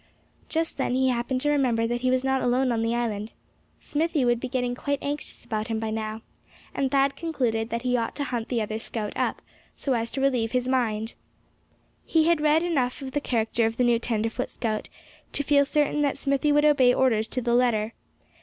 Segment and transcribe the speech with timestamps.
[0.49, 3.31] Just then he happened to remember that he was not alone on the island.
[3.77, 6.23] Smithy would be getting quite anxious about him by now;
[6.73, 9.43] and Thad concluded that he ought to hunt the other scout up,
[9.75, 11.13] so as to relieve his mind.
[12.03, 14.89] He had read enough of the character of the new tenderfoot scout
[15.33, 17.93] to feel certain that Smithy would obey orders to the letter.